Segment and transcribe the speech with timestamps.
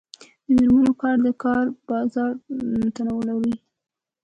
[0.45, 2.31] د میرمنو کار د کار بازار
[2.95, 3.55] تنوع لوړوي.